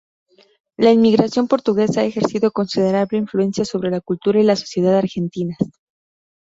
[0.79, 5.59] La inmigración portuguesa ha ejercido considerable influencia sobre la cultura y la sociedad argentinas.